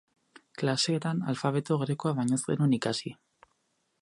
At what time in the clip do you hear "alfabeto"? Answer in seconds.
1.33-1.79